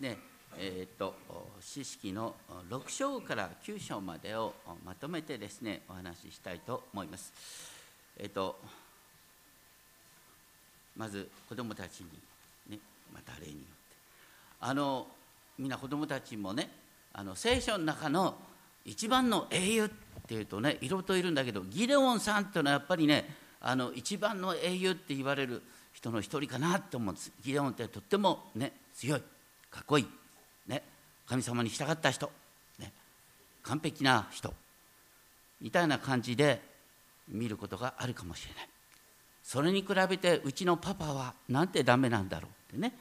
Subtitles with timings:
[0.00, 0.18] ね
[0.58, 1.14] えーと、
[1.60, 2.34] 詩式の
[2.70, 4.54] 6章から9章までを
[4.86, 7.32] まとめてですねお話ししたいと思います。
[8.16, 8.58] えーと、
[10.96, 12.06] まず子どもたちに、
[12.70, 12.78] ね、
[13.12, 13.66] また例によって。
[14.60, 15.06] あの
[15.58, 16.70] みんな子どもたちもね
[17.12, 18.36] あの聖書の中の
[18.86, 19.88] 一番の英雄っ
[20.26, 23.28] ていうとねいろいろといるんだけどギデオンさんっていうのはやっぱりね
[23.60, 27.32] あの一番の英雄って言われる人の一人かなと思うんです。
[27.42, 29.22] ギデオンってとってもね強い。
[29.76, 30.06] かっこいい、
[30.66, 30.82] ね、
[31.26, 32.32] 神様に従った人、
[32.78, 32.94] ね、
[33.62, 34.54] 完璧な人。
[35.60, 36.62] みたいな感じで
[37.28, 38.68] 見ることがあるかもしれない。
[39.42, 42.94] それに比べてうちのパパはなんてダメなんだろうってね。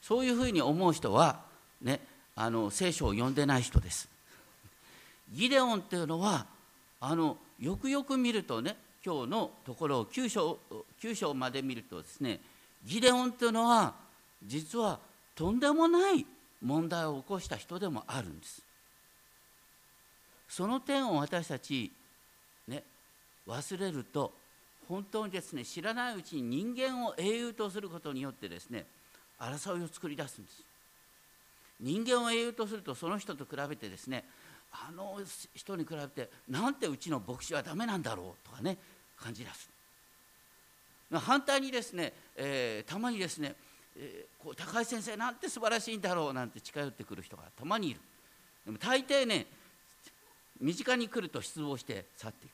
[0.00, 1.40] そういうふうに思う人は、
[1.82, 2.00] ね、
[2.34, 4.08] あの聖書を読んでない人です。
[5.30, 6.46] ギデオンっていうのは
[7.00, 10.58] あのよくよく見るとね今日のところを9章
[11.02, 12.40] ,9 章まで見るとですね
[12.82, 13.94] ギデオンっていうのは
[14.42, 14.98] 実は
[15.36, 16.26] とんでもない
[16.62, 18.62] 問題を起こした人でもあるんです。
[20.48, 21.92] その点を私たち
[22.66, 22.82] ね
[23.46, 24.32] 忘れると
[24.88, 28.86] 本当にですね知らないうちに人間を英雄とすることによってですね
[29.38, 30.62] 争いを作り出すんです。
[31.80, 34.24] 人間を英雄とするとその人と比べてですね
[34.72, 35.20] あの
[35.54, 38.78] 人に比べてなんてうちの牧師はダメなんだろうとかね
[39.20, 39.68] 感じ出す。
[41.12, 43.54] 反対にですね、えー、たまにですね
[43.98, 48.00] えー、こう高橋先生なんて素晴らしいんだろうなんて近寄ってくる人がたまにいる。
[48.64, 49.46] でも大抵ね
[50.60, 52.52] 身近に来ると失望して去っていく。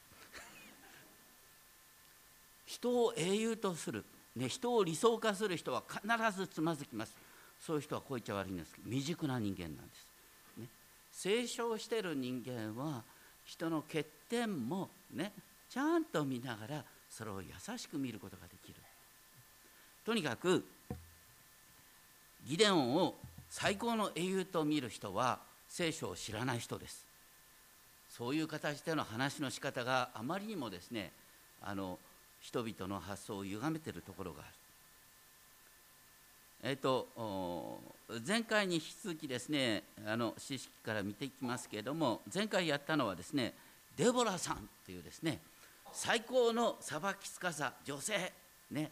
[2.67, 4.05] 人を英雄とする、
[4.37, 7.17] ね、人を理想化する人は必ずつまずきます。
[7.61, 8.75] そういう人はこう言っちゃ悪いんです。
[8.75, 10.07] けど未熟な人間なんです、
[10.59, 10.69] ね、
[11.13, 13.05] 成長してる人間は
[13.45, 15.33] 人の欠点もね
[15.69, 17.49] ちゃんと見ながらそれを優
[17.79, 18.81] しく見ることができる。
[20.05, 20.65] とにかく
[22.47, 23.15] ギデオンを
[23.49, 27.07] 最高の英雄と見る人は聖書を知らない人です。
[28.09, 31.13] そういう形での話の仕方があまりにもですね
[31.63, 31.99] あの
[32.41, 34.49] 人々の発想を歪めているところがある。
[36.65, 37.81] えっ、ー、と
[38.27, 43.55] 前回に引き続きですねあの知識から見ていきますけれども前回やったのはですね
[43.97, 45.41] デボラさんというですね
[45.93, 48.33] 最高の裁きつかさ女性
[48.71, 48.91] ね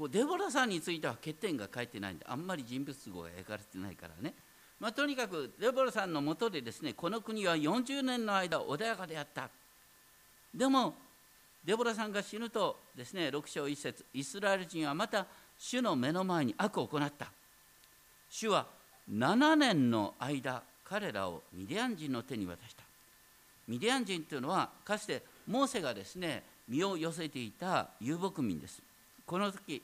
[0.00, 4.32] こうデボラさんについては欠点が書いてないんであんまり人物像が描かれてないからね、
[4.80, 9.50] まあ、とにかくデボラさんのもとでですねこの国は40年の間穏やかであった。
[10.54, 10.94] でも
[11.62, 15.26] デボラさんが死ぬとですね6章1節イスラエル人はまた
[15.58, 17.30] 主の目の前に悪を行った。
[18.30, 18.68] 主は
[19.12, 22.82] 7年の間彼らをミディアン人の手に渡した。
[23.68, 28.82] ミディアン人というのはかつてモーセがですね身を寄せていた遊牧民です。
[29.26, 29.80] この時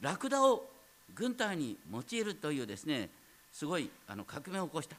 [0.00, 0.68] ラクダを
[1.14, 3.08] 軍隊に用いるというですね
[3.52, 4.96] すごいあの革命を起こした。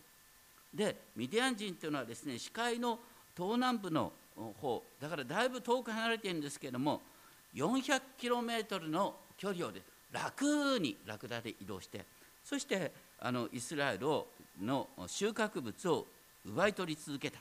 [0.74, 3.00] でミディアン人というのはですね死海の
[3.36, 7.02] 東南部の方だからだいぶ遠く離れているんですけれども
[7.56, 12.06] 400キロメートルの距離をで楽にラクダで移動して
[12.44, 14.28] そしてあのイスラエルを
[14.62, 16.06] の収穫物を
[16.46, 17.40] 奪い取り続けた。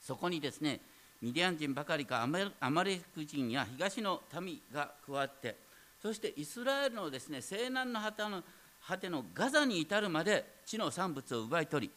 [0.00, 0.80] そこにですね
[1.22, 5.56] ミディアン人ばかりかアマレク人や東の民が加わって
[6.04, 8.42] そしてイスラエルのですね西南の果ての
[8.86, 11.92] 果てのガザに至るまで地の産物を奪い取り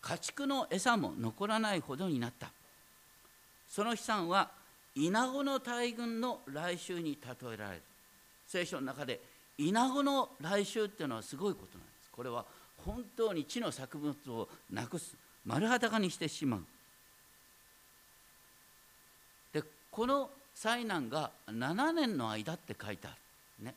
[0.00, 2.50] 家畜の餌も残らないほどになった。
[3.68, 4.50] その悲惨は
[4.96, 7.82] イナゴの大群の来襲に例えられる。
[8.48, 9.20] 聖書の中で
[9.56, 12.10] イナゴの来襲っていうのはすごいことなんです。
[12.10, 12.44] これは
[12.78, 15.14] 本当に地の作物をなくす。
[15.46, 16.64] 丸裸にしてしまう。
[19.52, 23.21] でこの災難が7年の間って書いてある。
[23.58, 23.74] ね。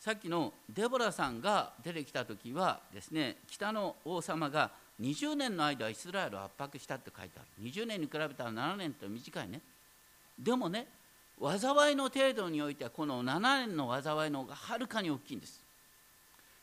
[0.00, 4.70] さっきのデボラさんが出てきた時はですね北の王様が
[5.00, 7.64] 20年の間イスラエルを圧迫したって書いてある。
[7.64, 9.60] 20年に比べたら7年って短いね。
[10.38, 10.86] でもね
[11.40, 15.60] 災いの程度においてはこの7年の災いの方がはるかに大きいんです。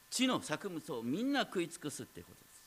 [0.10, 2.62] 地の作物をみんな食い尽くすっていうことです。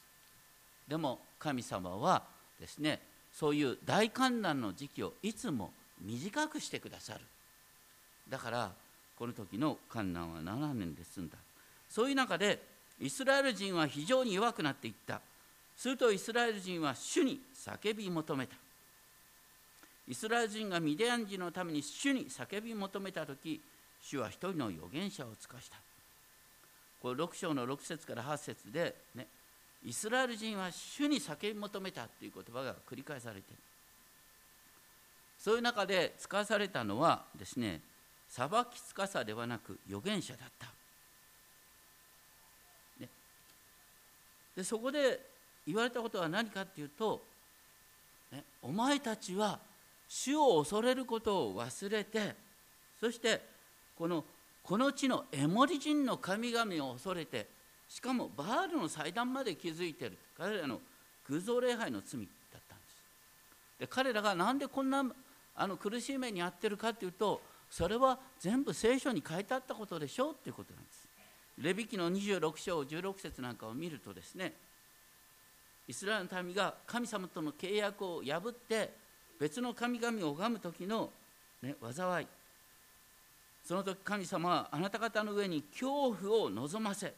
[0.89, 2.23] でも神様は
[2.61, 3.01] ですね
[3.33, 5.71] そういう大観覧の時期をいつも
[6.01, 7.21] 短くしてくださる。
[8.29, 8.71] だから
[9.17, 11.37] この時の観難は7年で済んだ。
[11.89, 12.63] そういう中で
[13.01, 15.21] イスラエル人は非常に弱くなっていった。
[15.77, 18.57] するとイスラエル人は主に叫び求めた。
[20.09, 23.61] イスラエル人がミディアン人のために主に叫び求めた時
[24.01, 25.77] 主は一人の預言者を尽かした。
[27.01, 29.27] これ6章の6節から8節でね
[29.85, 33.59] イスラエル人は主に叫び求めたという言葉が繰り返されている。
[35.39, 37.81] そういう中で使わされたのはですね
[38.29, 40.69] 裁きつかさではなく預言者だった。
[44.59, 45.21] でそこで
[45.69, 47.23] 言われたことは何かっていうと、
[48.33, 49.61] ね、お前たちは
[50.09, 52.35] 主を恐れることを忘れて
[52.99, 53.41] そして
[53.97, 54.25] この
[54.65, 57.47] この地のエモリ人の神々を恐れて
[57.89, 60.81] しかもバールの祭壇まで築いている彼らの
[61.29, 62.21] 偶像礼拝の罪
[62.53, 62.97] だったんです。
[63.79, 65.05] で彼らが何でこんな
[65.55, 71.09] あの苦しい目に遭ってるかというとそれは全部聖書に書いてあったことでしょうということなんです。
[71.59, 74.55] レビ記の26章16節なんかを見るとですね
[75.89, 78.93] イスラエルの民が神様との契約を破って
[79.41, 81.11] 別の神々を拝む時の、
[81.63, 82.27] ね、災い。
[83.65, 87.13] その時神様はあなた方の上に恐怖を望ませ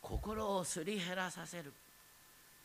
[0.00, 1.72] 心をすり減らさせる。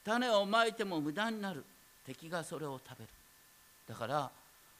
[0.03, 1.63] 種をまいても無駄になる。
[2.05, 3.09] 敵がそれを食べる。
[3.87, 4.31] だから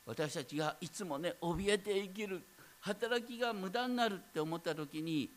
[0.06, 2.42] 私たちがいつもね怯えて生きる
[2.82, 5.30] 働きが無駄になるって思った時に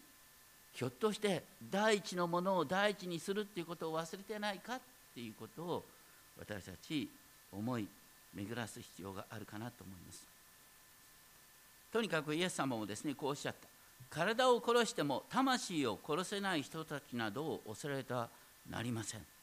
[0.73, 4.81] ひょっとして第一のものを第一にするっていうことを忘れてないかっ
[5.15, 5.85] ていうことを
[6.39, 7.09] 私たち
[7.53, 7.87] 思い
[8.35, 10.27] 巡らす必要があるかなと思います。
[11.93, 13.69] とにかくイエス様もですねこうおっしゃった。
[14.11, 18.29] 体を殺しても魂を殺せない人たちなどを恐れては
[18.69, 19.36] なりません。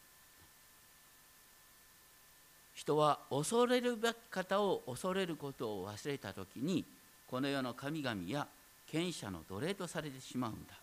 [2.84, 6.84] 人は恐れるべき方を恐れることを忘れた時に
[7.28, 8.46] この世の神々や
[8.86, 10.74] 権威者の奴隷とされてしまうんだ。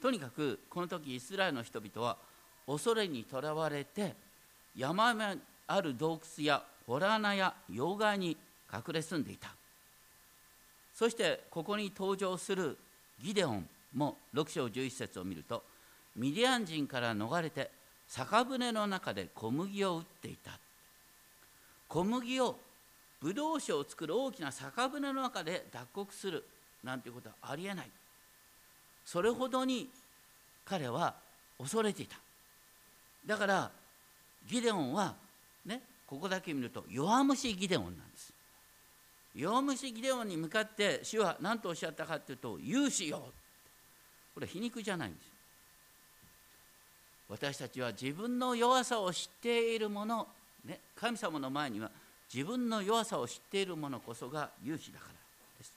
[0.00, 2.16] とにかくこの時イスラエルの人々は
[2.66, 4.14] 恐れにとらわれて
[4.76, 8.36] 山にある洞窟や洞穴や妖怪に
[8.72, 9.50] 隠れ住んでいた。
[10.94, 12.78] そしてここに登場する
[13.20, 15.64] ギデオンも6章11節を見ると
[16.14, 17.70] ミディアン人から逃れて
[18.10, 20.58] 酒舟の中で小麦を打っていた。
[21.86, 22.58] 小麦を
[23.20, 26.44] ブドウ酒を作る大きな酒舟の中で脱穀する
[26.82, 27.90] なんていうことはありえない。
[29.06, 29.88] それほどに
[30.64, 31.14] 彼は
[31.56, 32.16] 恐れていた。
[33.24, 33.70] だから
[34.48, 35.14] ギデオンは
[35.64, 38.32] ねここだけ見ると弱虫ギデオンなんです。
[39.36, 43.32] 弱虫ギデオンに向かって主は何とおっしゃったかというと「勇士よ」
[44.34, 45.29] これ皮肉じゃないんです。
[47.30, 50.26] 私たちは自分の弱さを知っているもの、
[50.66, 51.88] ね、神様の前には
[52.32, 55.12] 自分の弱さを知っている者こそが勇士だから
[55.58, 55.72] です。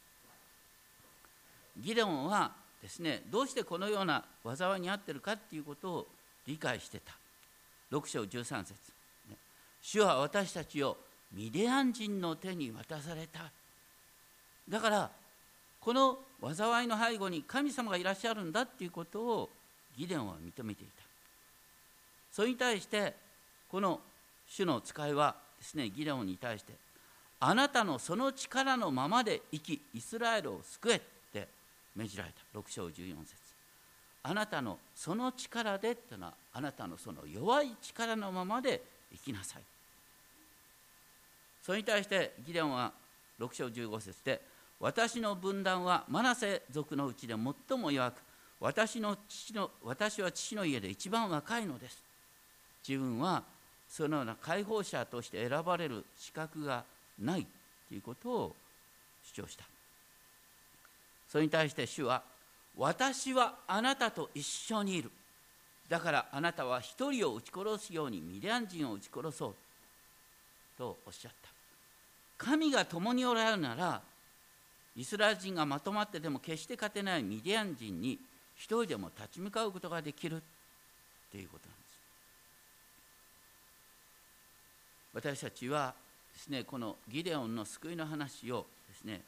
[1.77, 2.51] ギデオンは
[2.81, 6.07] ですねどうしてこのような災いに遭ってるかっていうことを
[6.47, 7.13] 理解してた。
[7.91, 8.73] 6章13節、
[9.29, 9.35] ね、
[9.79, 10.97] 主は私たちを
[11.31, 13.51] ミディアン人の手に渡された。
[14.67, 15.11] だから
[15.79, 16.17] この
[16.51, 19.49] 災いの背後に神様がいらっしゃるんだっていうことを
[19.95, 21.12] ギデオンは認めていた。
[22.33, 23.13] それに対して
[23.69, 24.01] この
[24.47, 26.73] 主の使いはですねギデオンに対して
[27.39, 31.01] あなたのその力のままで生きイスラエルを救えっ
[31.31, 31.47] て
[31.95, 32.59] 命じられた。
[32.59, 33.35] 6章14節。
[34.23, 38.81] あなたのその力でっていうのはあなたのその弱い力のままで
[39.11, 39.61] 生きなさい。
[41.61, 42.93] それに対してギデオンは
[43.39, 44.41] 6章15節で
[44.79, 47.35] 私の分断はマナセ族のうちで
[47.69, 48.15] 最も弱く
[48.59, 52.12] 私の父の私は父の家で一番若いのです。
[52.87, 53.43] 自分は
[53.89, 56.83] そのような解放者として選ばれる資格が
[57.19, 57.45] ない
[57.87, 58.55] ということを
[59.23, 59.63] 主張した。
[61.29, 62.23] それに対して主は
[62.77, 65.11] 私はあなたと一緒にいる。
[65.89, 69.55] だからあなたは一人を撃ち殺すようにミディアン人を撃ち殺そう
[70.77, 71.49] とおっしゃった。
[72.37, 74.01] 神が共におられるなら
[74.95, 78.19] イスラエル人がまとまってでも決して勝てないミディアン人に
[78.55, 80.41] 一人でも立ち向かうことができる
[81.31, 81.82] ということなんです。
[85.13, 85.93] 私たちは
[86.33, 89.21] ですねこのギデオンの救いの話をですね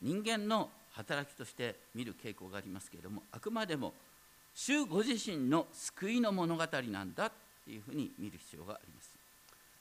[0.00, 3.94] 人間の働きとして見る傾向がありますけれどもあくまでも
[4.54, 7.32] 主ご自身の救いの物語なんだっ
[7.64, 9.10] ていうふうに見る必要があります。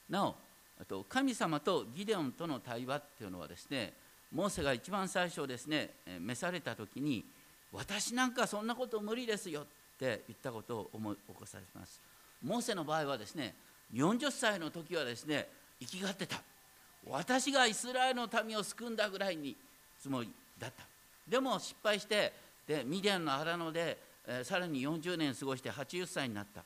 [0.09, 0.35] なお
[0.79, 3.93] あと神様とギデオンとの対話っていうのはですね
[4.33, 5.89] モーセが一番最初ですね
[6.19, 7.25] 召された時に
[7.71, 9.63] 私なんかそんなこと無理ですよっ
[9.99, 11.99] て言ったことを思い起こされます。
[12.43, 13.53] モーセの場合はですね
[13.93, 15.47] 40歳の時はですね
[15.79, 16.41] 生きがってた。
[17.09, 19.55] 私がイスラエルの民を救うんだぐらいに
[19.99, 20.29] つもり
[20.59, 20.83] だった。
[21.27, 22.31] でも失敗して
[22.67, 26.63] でミディアンの荒野で、えー、さらに40年過ごして80歳になった。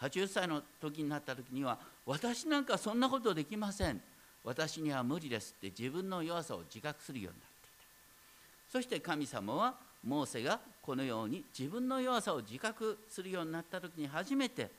[0.00, 4.00] 80歳の時になった時には私なんかそんなことできません。
[4.44, 7.70] 私には無理ですって自分の弱さを自覚するようになってい
[8.72, 8.78] た。
[8.78, 14.70] そして神様はモーセがこのように自分の弱さを自覚するようになった時に初めて、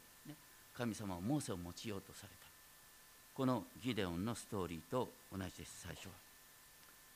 [0.80, 2.50] 神様はモーセを用いようとされた。
[3.34, 6.12] このギデオンのストーリーと同じです最初は、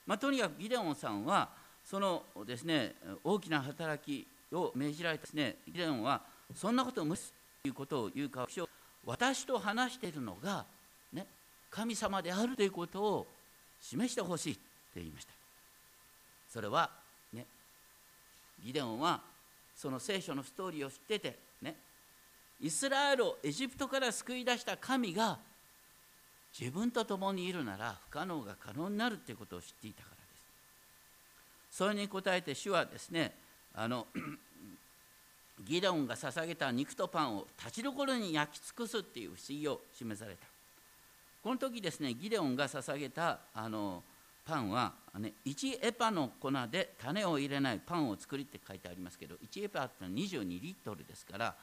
[0.06, 1.50] まあ、とにかくギデオンさんは
[1.84, 2.94] そのですね
[3.24, 6.22] 大きな働きを命じられたですねギデオンは
[6.56, 8.48] そんなことを無視ということを言うか
[9.06, 10.66] 私と話しているのが、
[11.12, 11.26] ね、
[11.70, 13.28] 神様であるということを
[13.82, 14.62] 示してほしいって
[14.96, 15.34] 言いました。
[16.50, 16.90] それは
[17.34, 17.46] ね
[18.64, 19.20] ギデオンは
[19.76, 21.38] その聖書のストーリーを知ってて
[22.64, 25.38] イスラエルをエジプトから救い出した神が
[26.58, 30.22] 自分と共にいるなら不可能が可能になるということを知っていたからで
[31.72, 31.78] す。
[31.78, 33.34] それに応えて主はですね
[33.76, 34.08] あの
[35.68, 40.48] ギデオンが捧げた肉とパンを立ちどころに焼き尽くすっていう不思議を示された。
[41.44, 44.04] この時ですねギデオンが捧げたあの
[44.46, 51.56] パンは、ね、1エパの粉で種を入れないパンを作りって書いてありますけど1エパってのは22リットルですから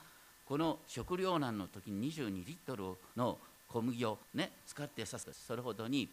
[0.51, 2.83] この食糧難の時に22リットル
[3.15, 3.37] の
[3.69, 6.09] 小麦を、ね、使ってさすそれほどに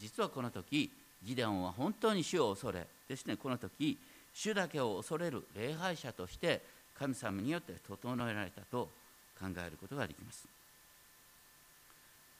[0.00, 0.90] 実はこの時
[1.22, 3.96] ギデオンは本当に主を恐れですねこの時
[4.34, 6.60] 主だけを恐れる礼拝者として
[6.98, 8.88] 神様によって整えられたと
[9.38, 10.44] 考えることができます。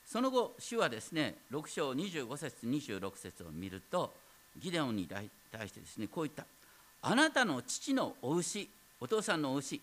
[0.09, 4.13] その後主はですね6章25節26節を見ると
[4.59, 5.31] ギデオンに対
[5.69, 6.45] してですねこういった。
[7.01, 8.69] あなたの父のお牛
[9.01, 9.81] お父さんのお牛、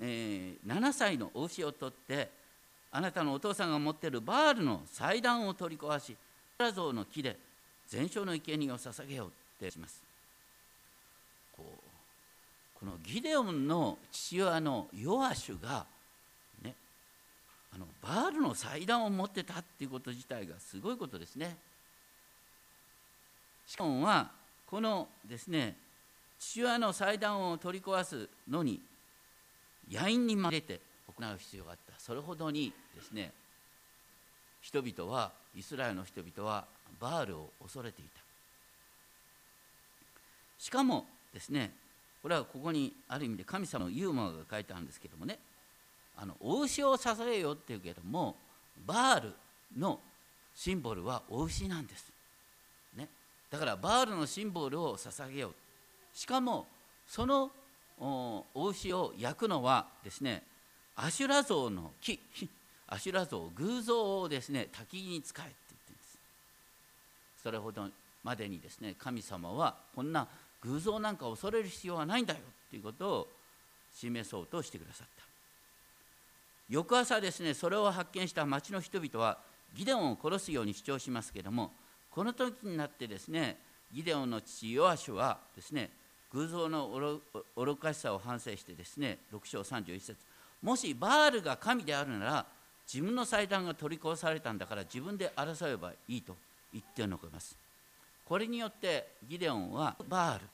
[0.00, 2.30] えー、7歳のお牛を取って
[2.90, 6.16] あなたのお父さんが持ってるバールの祭壇を取り壊し
[6.58, 7.36] ラ像の木で
[7.88, 10.02] 全焼の生贄を捧げようってします
[11.56, 11.88] こう
[12.78, 15.84] このギデオンの父親のヨアシュが、
[16.62, 16.74] ね、
[17.74, 21.56] あのバールの祭壇を持ってたっていうこと自体がすごいことですね。
[23.66, 24.30] しかもは
[24.66, 25.76] このですね
[26.38, 28.80] 父親の祭壇を取り壊すのに
[29.90, 31.98] 野因にまれて行う必要があった。
[31.98, 33.32] それほどにですね
[34.60, 36.64] 人々はイスラエルの人々は
[37.00, 38.20] バールを恐れていた。
[40.58, 41.72] しかもですね
[42.22, 45.38] これはここにある意味で神様のユーモアが書いてあるんですけどもね
[46.16, 48.34] あのお牛を捧げよっていうけども
[48.84, 49.32] バール
[49.78, 50.00] の
[50.54, 52.10] シンボルはお牛なんです、
[52.96, 53.08] ね、
[53.50, 55.54] だからバールのシンボルを捧げよう。
[56.12, 56.66] しかも
[57.06, 57.50] その
[58.00, 60.42] お牛を焼くのはですね
[60.96, 62.20] アシュラ像の木。
[62.88, 66.18] アシュラ像 偶像をですね焚き木に使えって言ってるんです。
[67.42, 67.88] それほど
[68.24, 70.26] までにですね神様はこんな
[70.62, 72.40] 偶像なんか恐れる必要はないんだよ
[72.70, 73.28] ということを
[73.94, 75.24] 示そうとしてくださった。
[76.68, 79.38] 翌朝ですねそれを発見した町の人々は
[79.74, 81.72] ギデオンを殺すように主張しますけども
[82.10, 83.58] この時になってですね
[83.92, 85.90] ギデオンの父ヨアシュはですね
[86.34, 87.20] 偶像の
[87.56, 90.16] 愚かしさを反省してですね6章31節。
[90.62, 92.46] もしバールが神であるなら
[92.92, 96.36] 自分の祭壇が取り壊されたんだから自分で争えばいいと
[96.72, 97.56] 言って残ります。
[98.24, 100.44] これによってギデオンはバール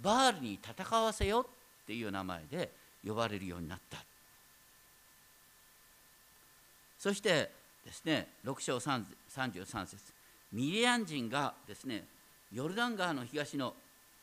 [0.00, 1.46] バールに戦わせよ
[1.82, 2.70] っていう名前で
[3.06, 3.98] 呼ばれるようになった。
[6.98, 7.50] そして
[7.84, 9.96] ですね6章33節。
[10.52, 12.04] ミリアン人がですね
[12.52, 13.74] ヨルダン川の東の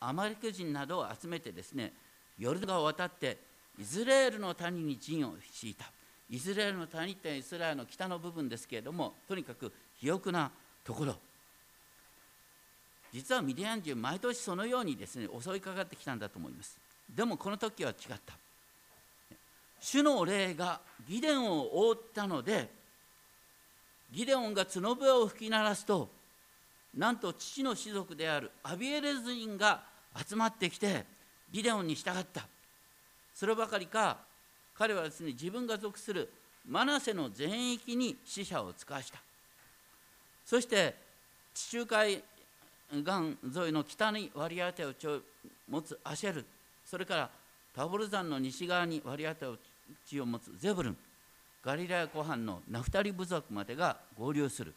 [0.04, 1.92] アマリク人などを集めてですね
[2.38, 3.38] ヨルダン川を渡って
[3.78, 5.86] イスラエルの谷に陣を敷いた。
[6.30, 10.50] イスラエルの谷ってイスラエルの北の部分ですけれどもとにかく肥沃な
[10.84, 11.14] ところ。
[13.12, 16.78] 実はミディアン人毎年そのようにですね襲いかかってきたんだと思います。
[17.14, 18.34] でもこの時は違った。
[19.80, 22.70] 主の霊がギデオンを覆ったので
[24.10, 26.08] ギデオンが角笛を吹き鳴らすと
[26.96, 31.04] なんと父の士族であるアビエレズ人が集まってきて
[31.50, 32.46] ギデオンに従った。
[33.34, 34.18] そればかりか
[34.74, 36.30] 彼はですね自分が属する
[36.68, 39.18] マナセの全域に死者を使わした。
[40.44, 40.94] そして
[41.54, 42.22] 地中海
[42.90, 43.02] 岸
[43.56, 45.20] 沿いの北に割り当てを
[45.68, 46.44] 持つアシェル。
[46.84, 47.30] それから
[47.74, 49.56] タボル山の西側に割り当てを
[50.06, 50.96] 地を持つゼブルン。
[51.64, 54.74] ガリラヤ湖畔のナフタリ部族までが合流する。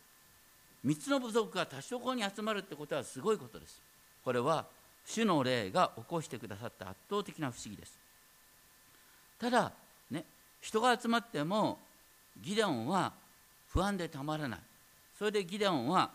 [0.86, 3.82] 3つの部族が多少こに集まるってことはすごいことです。
[4.24, 4.66] これは
[5.06, 7.98] 主の霊が起こしてくださった圧倒的な不思議です。
[9.40, 9.72] ただ
[10.10, 10.24] ね
[10.62, 11.78] 人が集まっても
[12.42, 13.14] ギデオンは
[13.70, 14.60] 不安でたまらない。
[15.18, 16.10] それでギデオンは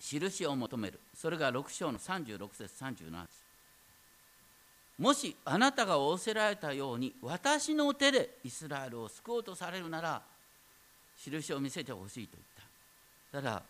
[0.00, 0.98] 印を求める。
[1.14, 3.44] それが6章の36節37節。
[4.98, 10.22] もしあなたが仰せられたように私の手でイスラエルを救おうとされるなら
[11.18, 12.36] 印を見せてほしいと
[13.32, 13.50] 言った。
[13.50, 13.62] ただ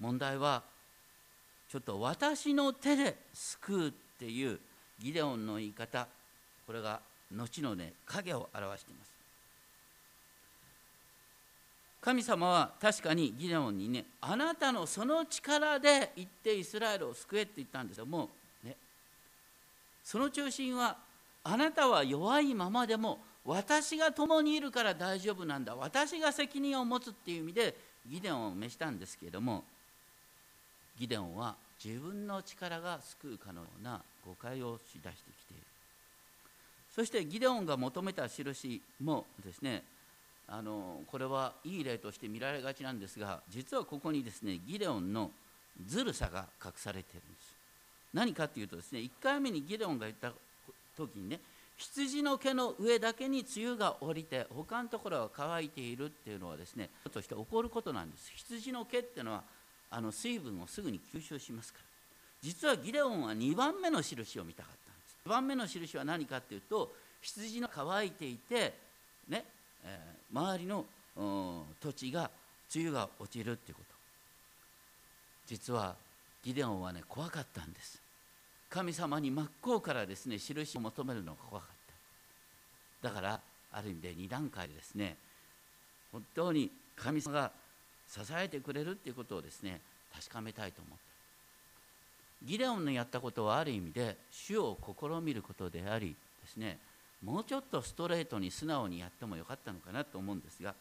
[0.00, 0.62] 問題は
[1.74, 4.60] ちょっと私の手で救うっていう
[5.00, 6.06] ギデオンの言い方
[6.68, 7.00] これが
[7.32, 9.10] 後のね影を表しています。
[12.00, 18.28] 神様は確かにギデオンにねあなたのその力で行ってイスラエルを救えって言ったんですけども、
[18.62, 18.76] ね、
[20.04, 20.96] その中心は
[21.42, 25.74] あなたは弱いままでも私が共にいるから大丈夫なんだ。
[25.74, 27.76] 私が責任を持つっていう意味で
[28.06, 29.64] ギデオンを召したんですけれども
[30.98, 35.62] ギデオンは自分の力が救うかのような誤解をしだしてきている。
[36.94, 39.82] そしてギデオンが求めた印もですね
[40.46, 45.30] あのこれはいい例として見られがちなんですが実はここにですねギデオンの
[45.86, 47.54] ずるさが隠されているんです。
[48.12, 50.32] 何かっていうとですね1回目にギデオンが言った
[50.96, 51.40] 時にね
[51.76, 58.30] 羊の毛の上だけに梅雨が降りて他のところは乾いているっていうのはですねちょっとして起こることなんです。
[58.36, 59.42] 羊の毛っていうのは
[59.90, 61.84] あの水分をすぐに吸収しますから。
[62.42, 65.16] 実はギデオンは2番目の印を見たかったんです。
[65.26, 68.74] 2番目の印は何かっていうと羊の乾いていて
[69.28, 69.44] ね、
[69.84, 70.84] えー、周りの
[71.80, 72.30] 土地が
[72.74, 73.94] 梅雨が落ちるっていうこと。
[75.46, 75.94] 実は
[76.42, 78.00] ギデオンはね怖かったんです。
[78.68, 81.70] 神様に真っ向からですね印を求めるのが怖かっ
[83.00, 83.08] た。
[83.08, 83.40] だから
[83.72, 85.16] ある意味で2段階でですね
[86.12, 87.50] 本当に神様が
[88.08, 89.80] 支えてくれるっていうことをですね
[90.14, 91.14] 確かめたいと思った。
[92.44, 96.78] ギデオンのやったことはある意味で主を試みることでありですね
[97.24, 100.74] もうちょっとストレートに素直にやってもよかったのかなと思うんですが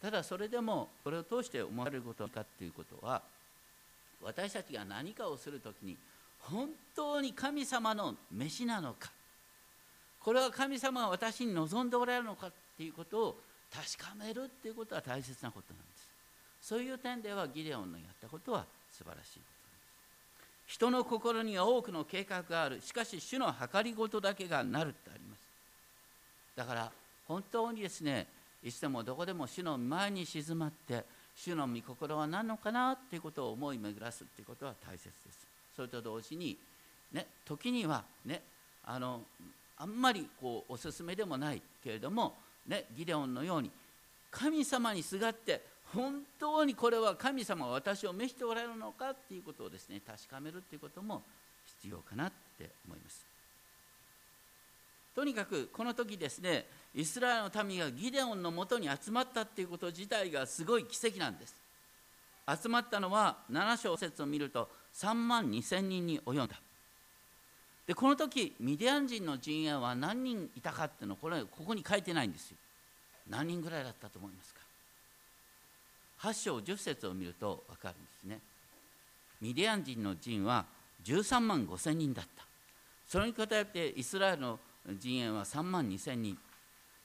[0.00, 3.22] ただそれでもこれを通して思われることかっていうことは
[4.22, 5.96] 私たちが何かをする時に
[6.40, 9.10] 本当に神様の飯なのか
[10.20, 13.36] これは神様が私に望んでおられるのかっていうことを
[13.70, 15.93] 確かめるっていうことは大切なことなんです。
[16.66, 19.40] そういう点ではギデオンのやったことは素晴らしい。
[20.66, 22.80] 人の心には多くの計画がある。
[22.80, 25.40] しかし主の計りごとだけがなるってあります。
[26.56, 26.90] だから
[27.28, 28.26] 本当にですね
[28.62, 31.04] いつでもどこでも主の前に静まって
[31.36, 35.46] 主の御心は何のかなっていうことを思い巡らすっていうことは大切です。
[35.76, 36.56] それと同時に、
[37.12, 38.40] ね、時には、ね、
[38.86, 39.20] あの
[39.76, 43.70] あんまりこうおすすめでもないけれども、ね、ギデオンのように
[44.30, 51.22] 神様にすがって本当にこれは神様が私を召しておられるのかっていうことをですね確かめるっていうことも
[51.80, 53.24] 必要かなって思います。
[55.14, 61.54] とにかくこの時ですねイスラエルの民がギデオンのもとに集まったっていうこと自体がすごい奇跡なんです。
[62.46, 66.60] 集まったのは7章節を見ると3万2千人に及んだ
[67.86, 72.58] でこの時ミディアン人の陣営は何人いたかっていうのこれここに書いてないんですよ
[73.30, 74.60] 何人ぐらいだったと思いますか？
[76.24, 78.40] 8章10節を見ると分かるんですね。
[79.42, 80.64] ミディアン人の陣は
[81.04, 82.46] 13万5千人だった。
[83.06, 84.58] それに比べてイスラエルの
[84.98, 86.38] 陣営は3万2千人。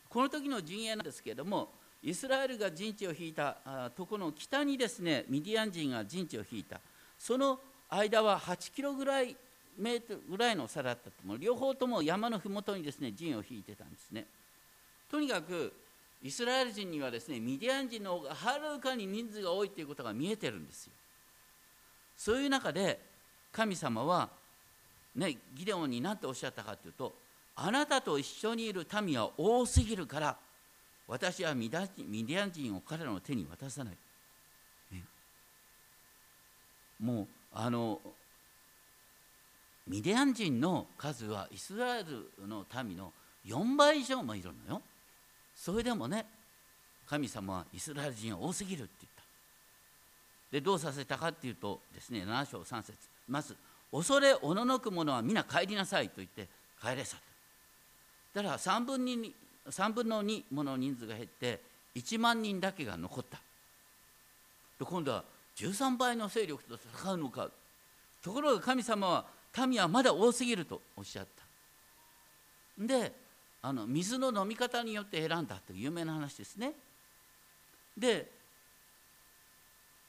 [0.08, 1.67] この時の陣営なんですけれども
[2.01, 6.79] イスラエルが陣地を引いたところの北にですねミディアン人が陣地を引いた。
[7.17, 9.36] その間は8キロぐらい
[9.77, 11.38] メートルぐらいの差だったと思う。
[11.38, 14.25] 両方とも山の麓にですね陣を引いてたんですね。
[15.12, 15.73] とにかく
[16.21, 20.93] イスラエル人にはですねミディアン人の方がはるかに人数が多いということが見えてるんですよ。
[22.17, 22.99] そういう中で
[23.51, 24.29] 神様は
[25.15, 27.15] ねギデオンに何ておっしゃったかというと
[27.55, 30.38] あなたと一緒にいる民は多すぎるから
[31.08, 33.97] 私はミディアン人を彼らの手に渡さない、
[34.91, 35.03] ね、
[36.99, 37.99] もうあの
[39.88, 43.12] ミディアン人の数はイスラエルの民の
[43.45, 44.82] 4倍以上もいるのよ。
[45.59, 46.25] それでもね
[47.05, 49.23] 神様はイスラエル人は多すぎるって言った。
[50.51, 52.93] でどうさせたかっていうとですね7章3節。
[53.27, 53.55] まず
[53.91, 56.47] 恐れおののく者は皆帰りなさいと言って
[56.81, 57.17] 帰れさ
[58.33, 59.33] だから3分に
[59.69, 61.59] 3分の2もの人数が減って
[61.95, 63.37] 1万人だけが残った。
[64.79, 65.23] で今度は
[65.57, 67.49] 13倍の勢力と戦うのか。
[68.21, 69.25] ところが神様は
[69.67, 72.85] 民はまだ多すぎるとおっしゃった。
[72.85, 73.11] で
[73.61, 76.73] あの水の飲み方によって選んだという有名な話ですね。
[77.97, 78.31] で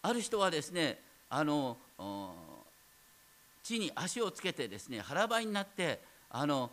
[0.02, 1.76] ある人はですねあの
[3.62, 6.70] 地に足をつけてですね腹ばいになってあの、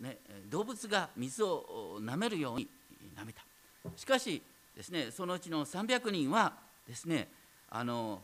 [0.00, 0.18] ね、
[0.50, 2.68] 動物が水を舐めるように
[3.16, 3.42] 舐めた。
[3.96, 4.42] しかし
[4.76, 6.52] ですねそのうちの300人は
[6.86, 7.28] ですね
[7.70, 8.20] あの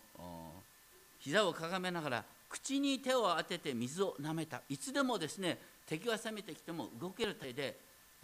[1.21, 4.61] 膝をかがめながら口に手を当てて水を舐めた。
[4.69, 7.77] いつでもですね敵が攻めてきても動ける手で、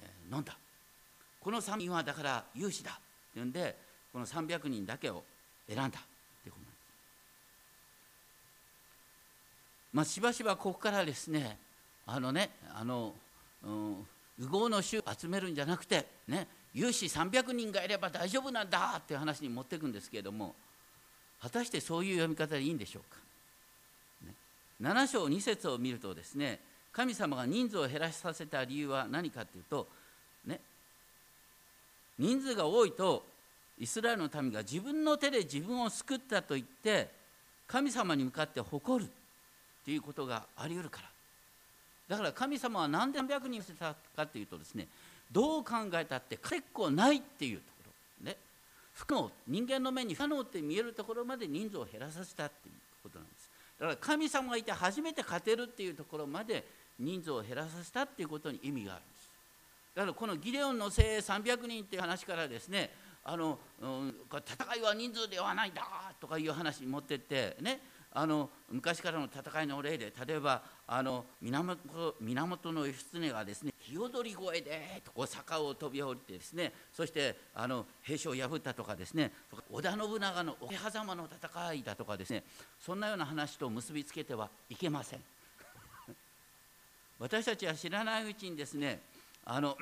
[0.03, 0.57] えー、飲んだ。
[1.41, 2.95] この3人はだから有志だっ
[3.33, 3.77] ていうんで
[4.13, 5.23] この300人だけを
[5.69, 5.99] 選んだって
[6.51, 6.79] ことなんです。
[9.93, 11.59] まあしばしばここからですね
[12.07, 13.15] あのねあの、
[13.65, 14.07] うん、
[14.39, 20.55] 右合の衆集めるんじゃなくてね有志300人がいれば大丈夫なんだっていう話に持っていくんですけれども
[21.41, 23.19] 果たしてそういう読み方でいいんでしょうか、
[24.27, 24.35] ね、
[24.83, 26.61] 7章2節を見るとですね
[26.99, 29.87] 神様が人数を減らさせた理由は何かというと、
[30.45, 30.59] ね、
[32.19, 33.25] 人数が多いと
[33.79, 37.09] イスラエルの民が自分の手で自分を救ったと言って
[37.69, 39.09] 神様に向かって誇る
[39.85, 41.03] ということがあり得るか
[42.09, 42.17] ら。
[42.17, 44.89] だから神様は何で300人捨てたかというとですね
[45.31, 47.91] どう考えたって結構ないっていうとこ
[48.25, 48.27] ろ。
[48.29, 48.37] ね。
[48.95, 53.49] 不可能人間の目に不可能って見えるところまで人数を減らさせたっていうことなんです。
[53.79, 56.65] だから神様がいて初めて勝てるっていうところまで
[56.99, 59.29] 人数を減らさせたっていうことに意味があるんです。
[59.95, 62.91] だからこのギデオンの精鋭300人っていう話からですね
[63.25, 65.83] あの、うん、戦いは人数ではないんだ
[66.21, 67.81] とかいう話に持ってってね
[68.13, 71.79] あの昔からの戦いの例で例えばあの源
[72.21, 79.33] 源義経がですね日踊り声でとこう坂を飛び降りてですねそしてあの兵士を破ったとかですね
[79.71, 82.45] 織田信長の桶狭間の戦いだとかですね
[82.81, 85.21] そんなような話と結びつけてはいけません。
[87.19, 89.01] 私たちは知らないうちにですね
[89.45, 89.77] あの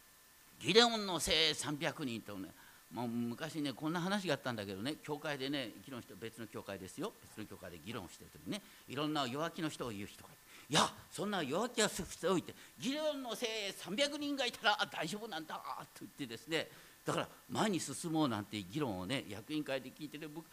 [0.60, 2.48] ギデオンの精300人とね
[2.92, 7.12] もう昔ねこんな話があったんだけどね教会でね議論して別の教会ですよ。
[7.22, 10.42] 別の教会で議論してる時にねいろんな弱気の人を言う人がいて
[10.72, 15.54] いやそんな弱気は伏せおいて議論のせい300人がいたら大丈夫なんだ
[15.94, 16.68] と言ってですね
[17.04, 20.46] だから前に進もうなんて議論をね役員会で聞いてる僕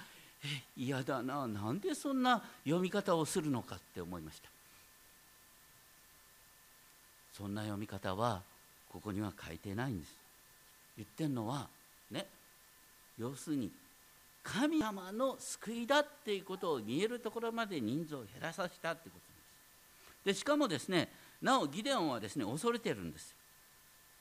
[0.44, 4.50] え嫌だななんでそんな読み方をするのかって思いました。
[7.40, 8.42] そんな読み方は
[8.92, 10.16] ここには書いてないんです。
[10.98, 11.68] 言ってるのは
[12.12, 12.26] ね
[13.18, 13.72] 要するに
[14.44, 19.30] 神様の救いだっていうことを見えるところまで人数を減らさせたってことです。
[20.26, 21.10] でしかもですね
[21.42, 23.34] なおギデオンはですね恐れてるんです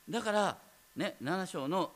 [0.08, 0.58] だから
[0.96, 1.90] ね7章の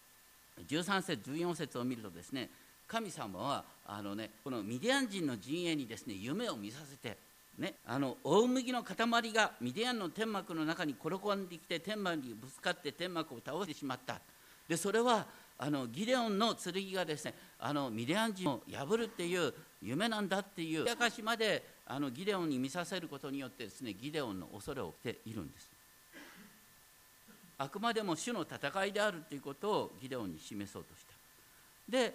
[0.66, 2.48] 13節14節を見るとですね
[2.86, 7.16] 神様はあのねこのミディアン人の陣営にですね夢を見させて
[7.58, 8.96] ね、あの大麦の塊
[9.32, 14.20] がミディアンの天幕の中に転がんできて天幕にぶつかって天幕を倒してしまった。
[14.68, 25.70] でそれはあのギデオンの剣がですねあのミディアン人を破るっていう夢なんだっていうやかしまであのギデオンに見させることによってですねギデオンの恐れを負っているんです。
[27.56, 31.14] あくまでも主の戦いであるということをギデオンに示そうとした。
[31.88, 32.14] で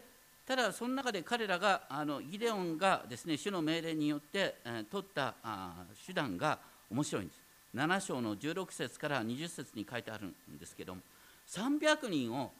[0.49, 6.57] ただその中で彼らがあのギデオンがですね主の命令によって、えー、取ったあ手段が
[6.89, 7.39] 面白いんです。
[7.75, 11.01] 7章の16節から20節に書いてあるんですけども
[11.47, 12.51] 300人を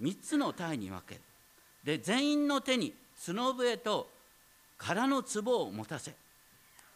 [0.00, 1.20] 3つの隊に分ける。
[1.82, 2.94] で全員の手に
[3.26, 4.08] 角笛と
[4.78, 6.14] 空の壺を持たせ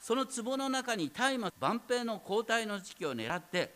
[0.01, 3.75] その壺の中に大麻万平の交代の時期を狙って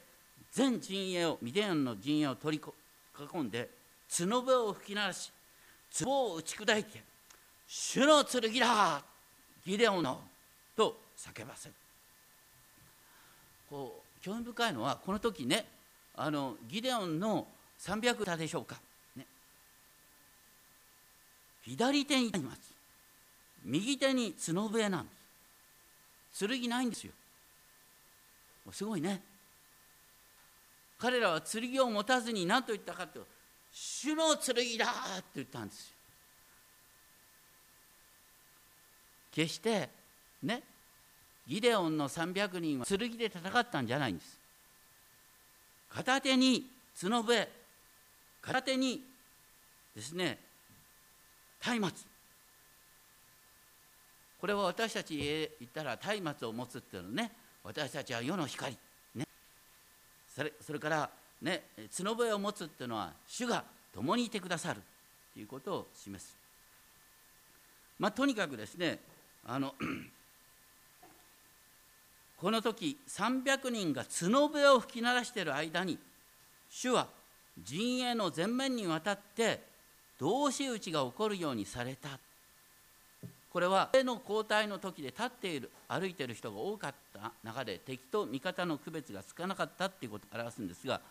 [0.52, 2.64] 全陣営をミディアンの陣営を取り
[3.34, 3.68] 囲んで
[4.16, 5.32] 角笛を吹き鳴らし
[6.00, 7.02] 壺を打ち砕いて
[7.68, 9.02] 「主の剣だ
[9.64, 10.22] ギデオンの」
[10.74, 11.74] と叫ばせる。
[13.68, 15.66] こう興味深いのはこの時ね
[16.14, 18.78] あのギデオンの300歌でしょうか、
[19.16, 19.26] ね、
[21.62, 22.60] 左手にいます。
[23.64, 25.14] 右手に角笛なんで
[26.34, 26.48] す。
[26.48, 27.12] 剣ないんですよ。
[28.72, 29.22] すごいね。
[30.98, 33.30] 彼らは剣を持たずに何と言ったかというと
[33.72, 34.86] 「主の剣だ!」
[35.18, 35.96] って言ったんですよ。
[39.32, 39.88] 決して
[40.42, 40.62] ね
[41.46, 44.38] ギデオンの300人は剣で戦ったんじゃないんです。
[45.88, 47.48] 片手に角笛
[48.42, 49.02] 片手に
[49.94, 50.38] ですね
[51.64, 51.90] 松明。
[54.38, 57.32] これは私たちへ言ったら松明を持つっていうのね
[57.62, 58.76] 私たちは世の光。
[59.14, 59.26] ね。
[60.34, 61.10] それそれから
[61.42, 61.62] ね
[61.96, 64.80] 角笛を持つっていうのは主が共にいてくださる
[65.34, 66.36] ということを示す。
[67.98, 68.98] まあとにかくですね
[69.44, 69.74] あの
[72.38, 75.98] この時300人が角笛を吹き鳴らしている間に
[76.70, 77.06] 主は
[77.62, 79.60] 陣営の前面にわたって
[80.18, 82.18] 同士討ちが起こるようにされた。
[83.52, 91.02] これはの交代の時で立っている歩いている人が多かった中で敵と味方の区別がつかなかったっていうことを表すんですが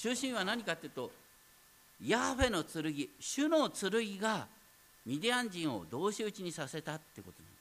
[0.00, 1.10] 中心は何かっていうと
[2.02, 4.46] ヤーフェの剣主の剣が
[5.04, 7.60] ミディアン人を同士討ちにさせたってことなんです。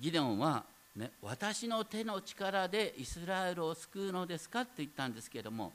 [0.00, 0.64] ギデオンは、
[0.96, 5.72] ね、私の手の力でイスラエルを救うのですかって言ったんですけれども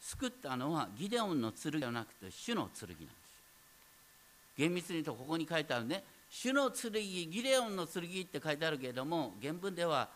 [0.00, 3.08] 救ったのはギデオンの剣ではなくて主の剣なんです。
[4.56, 10.08] 厳密に言うとここに書いてあるね主の剣ギデオンの剣って書いてあるけれども原文では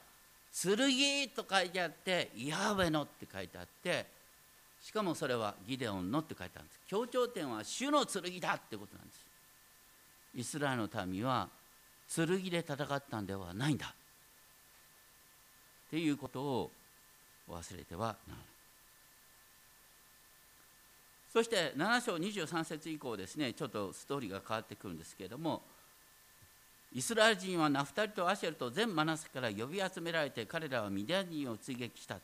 [0.62, 4.07] 剣と書いてあってヤハウェのって書いてあって
[4.81, 6.81] しかもそれはギデオンのって書いてあるんです。
[6.87, 9.27] 強調点は主の剣だってことなんです。
[10.37, 11.49] イスラエルの民は
[12.14, 13.87] 剣で戦ったんではないんだ。
[13.87, 13.90] っ
[15.90, 16.71] ていうことを
[17.51, 18.47] 忘れてはならない。
[21.33, 25.62] そして7章23節以降ですねちょっとストーリーが変わってくるんですけれども
[26.94, 32.18] イスラエル人はナフタリとアシェルと全マナセから呼び集められて彼らはミディアン人を追撃した。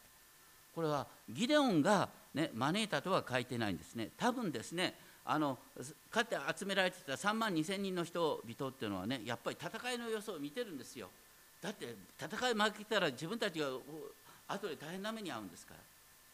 [0.72, 4.10] これはギデオンが、ね、招いたとは書いてないんですね。
[4.16, 5.58] 多分ですねあの
[6.10, 11.08] かつて集められてた3万2千人の人々っていうのはねやっぱり戦いの様子を見てるんですよ。
[11.60, 13.66] だって戦い負けたら自分たちが
[14.46, 15.80] 後で大変な目に遭うんですから。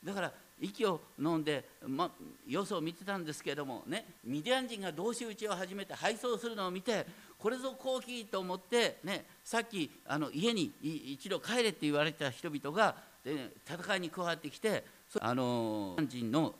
[0.04, 2.10] だから息を飲んで、ま、
[2.46, 7.06] 様子を見てたんですけれどもねミディアン人が同士討ちを始めて敗走するのを見て
[7.38, 14.84] これぞ好機と思って、ね、さっきあの家に一度帰れって言われた人々が、ね、戦いに加わってきて
[15.20, 16.54] あの人の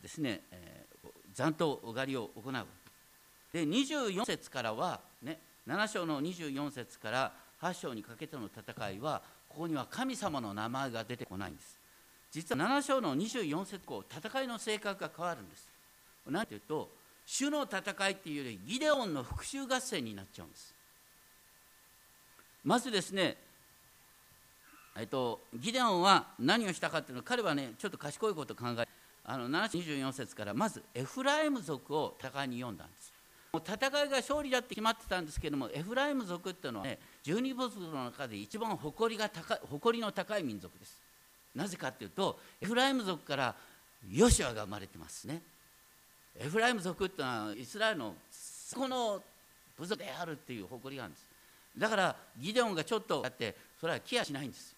[0.00, 2.52] ですね、えー、残党狩りを行う。
[3.52, 11.78] で24節からは、ね、7章の24節から8章にかけての戦いはここには神様の名前が出てこないんです。
[12.30, 15.68] 実は7章の24節以降戦いの性格が変わるんです。
[16.26, 16.88] 何ていうと
[17.26, 20.74] 主の戦いっていうよりギデオンの復讐合戦になっちゃうんです。
[22.64, 23.36] まずですね
[24.94, 28.86] えっと、ギデオンは何をしたかっていうのは彼はねちょっと賢いことを考え
[29.24, 33.12] あの724節からまずエフライム族を戦いに読んだんです。
[33.52, 41.00] もう戦いが勝利だって決まってたんですけどもエフライム族っていうのはね十二部族の中で一番誇りが高い誇りの高い民族です。
[41.54, 43.54] なぜかっていうとエフライム族から
[44.10, 45.42] ヨシュアが生まれてますね。
[46.38, 48.14] エフライム族っていうのはイスラエルの
[48.74, 49.22] この
[49.78, 51.26] 部族であるっていう誇りがあるんです。
[51.76, 54.74] だからギデオンがちょっとやってそれは気やしないんです。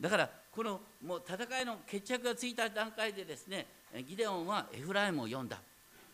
[0.00, 3.66] だからこのもう戦いの決着がついた段階でですね
[4.08, 5.58] ギデオンはエフライムを読んだ。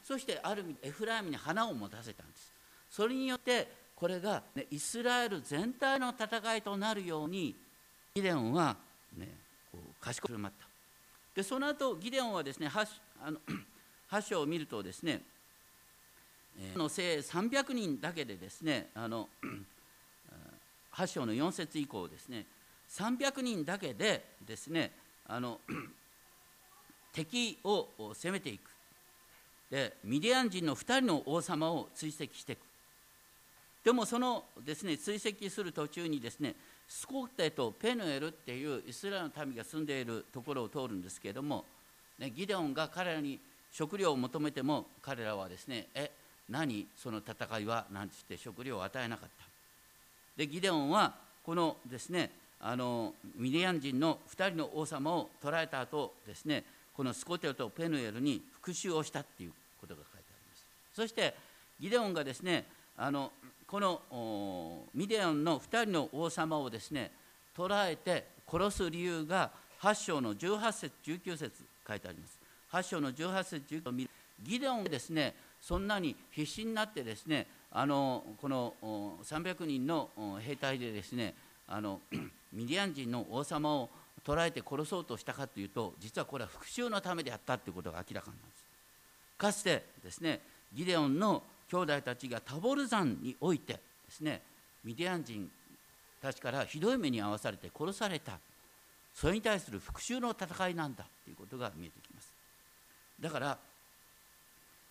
[0.03, 2.53] そしてある意味エフライムに花を持たせたんです。
[2.91, 7.55] それによってこれが、ね、イスラエル全体の戦いとなるように
[8.15, 8.77] ギデオンは、
[9.17, 9.29] ね、
[9.73, 10.67] こう賢く振る舞った。
[11.35, 12.87] でその後ギデオンはですね 8,
[13.23, 13.39] あの
[14.15, 15.23] 8章を見るとですね、
[16.61, 19.29] えー、の精300人だけでですねあの
[20.95, 22.47] 8章の4節以降ですね
[22.91, 24.93] 300人だけでですね
[25.27, 25.59] あの
[27.13, 28.71] 敵を攻めていく。
[29.71, 32.61] でミディアン人の2人の王様を追跡していく。
[33.83, 36.55] でもそのですね追跡する途中にですね
[36.87, 41.65] スコテとペヌエルっていうイスラエルの民が住んでいるところを通るんですけれども、
[42.19, 43.41] ね、ギデオンが彼らに
[43.77, 46.09] 食料を求めても彼らはですねえ
[46.49, 46.87] 何？
[46.97, 47.87] その戦いは？
[47.93, 49.45] なんて言って食料を与えなかった。
[50.37, 51.13] でギデオンは
[51.45, 56.63] このですねあのミディアン人の2人の王様を捕らえた後ですね
[56.97, 60.65] このスコテオとペヌエルに復讐をしたっていうことが書いてあります。
[60.95, 61.35] そして
[61.81, 63.33] ギデオンがですねあの
[63.67, 67.11] このミデオンの2人の王様をですね
[67.57, 72.44] 捕らえて殺す理由が8章の18節19節書いてあります。
[72.75, 74.11] 8章の18節19節
[74.43, 78.75] ギデオンですねそんなに必死になってですねあのこの
[79.23, 80.11] 300人の
[80.41, 81.35] 兵隊でですね
[81.69, 82.01] あの
[82.53, 83.89] ミディアン人の王様を
[84.25, 88.65] 捕らえて殺そうとしたかというと実はこれは復讐のためであったということが明らかなんです。
[89.39, 90.41] かつてですね
[90.73, 94.43] ギデオンの兄弟たちがタボル山においてですね
[94.85, 95.49] ミディアン人
[96.21, 98.39] たちからひどい目に遭わされて殺された。
[99.15, 102.34] それに対する復讐の戦いなんだということが見えてきます。
[103.21, 103.59] だから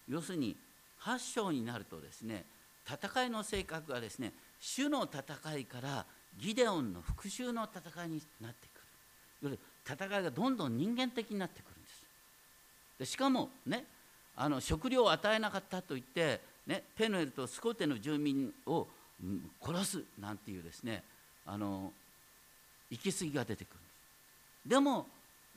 [0.08, 0.56] 要するに
[1.02, 2.46] 8章になるとですね
[2.88, 6.06] 戦いの性格がですね主の戦いから
[6.40, 9.60] ギデオンの復讐の戦いになってくる。
[9.86, 12.06] 戦いがどんどん人間的になってくるんです。
[13.00, 13.86] でしかもね
[14.36, 18.88] あの食料を与えなかったと言って、ね、ペヌエルとスコテの住民を
[19.62, 21.04] 殺すなんていうですね
[21.46, 21.92] あの
[22.90, 23.88] 行き過ぎが出てくるんで
[24.66, 24.70] す。
[24.70, 25.08] でも、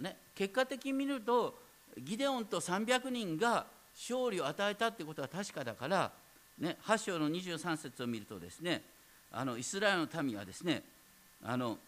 [0.01, 1.55] ね、結果的に見ると
[1.99, 6.13] ギデオンと300人が勝利を与えたってことは確かだから、
[6.59, 8.83] ね、8章の23節を見るとですね
[9.33, 10.83] あのイスラエルの民はですね
[11.43, 11.79] あの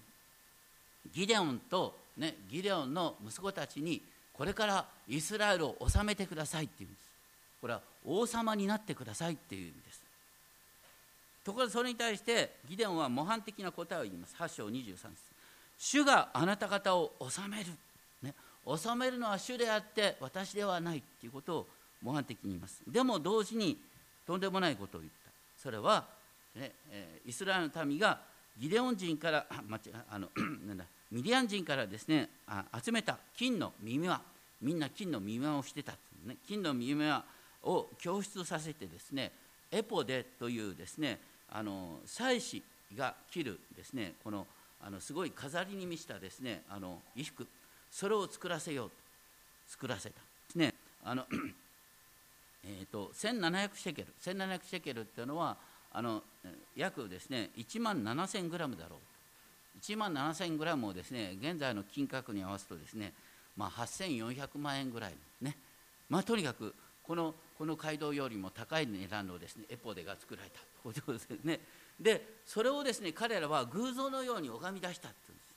[1.13, 7.09] ギデオンと、ね、ギデオンの息子たちにこれからイスラエルを治めてくださいっていうんです。
[7.61, 10.01] これは王様になってくださいっていう意味です。
[11.45, 14.37] ところがそれに対してギデオンは模範的な答えを言います。
[14.39, 15.09] 8章23節。
[15.79, 17.73] 主があなた方を治める、
[18.77, 21.67] 治めるのは主であって私ではないっていうことを
[22.03, 22.83] 模範的に言います。
[22.87, 23.79] でも同時に
[24.27, 25.31] とんでもないことを言った。
[25.57, 26.07] それは
[26.55, 28.21] ねえイスラエルの民が
[28.59, 30.29] ギデオン人からあ間違あの
[30.67, 34.21] なんだミディアン人からですねあ集めた金の耳輪
[34.61, 35.93] みんな金の耳輪をしてた、
[36.27, 37.25] ね、金の耳輪
[37.63, 39.33] を供出させてですね
[39.71, 41.19] エポデというですね
[41.51, 42.63] あの祭司
[42.97, 44.47] が着るですねこの
[44.81, 47.47] あのすごい飾りに満ちたですねあの衣服。
[47.91, 48.97] それを作らせようと
[49.69, 50.21] 作らせた。
[50.57, 50.75] ね
[51.05, 51.27] あの
[52.65, 54.09] えーと、1700シェケル。
[54.21, 55.57] 1700シェケルっていうのは
[55.93, 56.23] あの
[56.77, 63.13] 約ですね1万7000グラムだろう1万7000グラムをですね現在の金額に合わすとですね、
[63.57, 65.57] まあ、8400万円ぐらいね。
[66.09, 71.61] まあとにかくこのこの街道よりも高い値段のですねエポデが作られたということですね。
[71.99, 75.49] でそれをですね彼らは偶像のように拝み出したって言うんです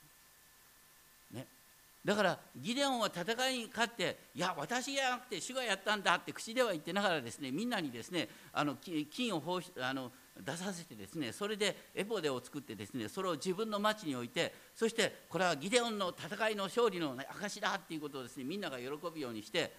[2.04, 10.10] だからギデオンは戦いに勝っていや私じゃなくて主がやったんだって口では言ってながらですねみんなにですねあの金を放あの
[10.40, 19.72] 出させてですねそれでエポデを作ってですねそれを自分の町に置いてそしてこれはギデオンの戦いの勝利の証だっていうことをですねみんなが喜ぶようにして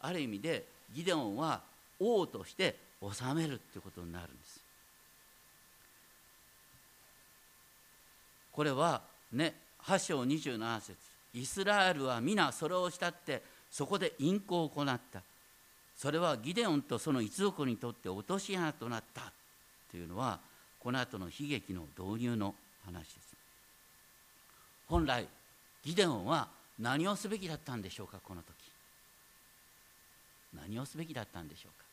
[0.00, 1.60] ある意味でギデオンは
[2.00, 4.60] 王として治めるっていうことになるんです。
[8.52, 11.05] これはね8章27節。
[11.36, 15.20] イスラエルは皆それを慕ってそこで淫行を行った。
[15.94, 19.32] それはギデオンとその一族にとって落とし穴となった
[19.90, 20.40] というのは
[20.80, 22.54] この後の悲劇の導入の
[22.86, 23.36] 話です。
[24.88, 25.26] 本来
[25.84, 28.54] ギデオンは何をすべきだったんでしょうかこの時。
[30.54, 31.84] 何をすべきだったんでしょうか。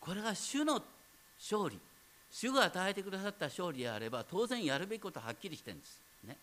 [0.00, 0.82] これが主の
[1.38, 1.78] 勝利。
[2.32, 6.00] 主が与えてくださった勝利であれば当然やるべきことははっきりしてるんです。
[6.24, 6.36] ね。